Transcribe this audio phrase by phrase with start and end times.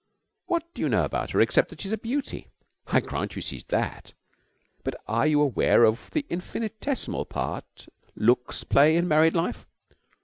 [0.47, 2.47] What do you know about her except that she is a beauty?
[2.87, 4.13] I grant you she's that,
[4.83, 9.67] but are you aware of the infinitesimal part looks play in married life?